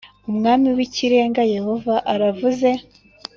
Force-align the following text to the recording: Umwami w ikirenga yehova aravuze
Umwami 0.29 0.67
w 0.75 0.79
ikirenga 0.85 1.41
yehova 1.55 1.93
aravuze 2.13 2.69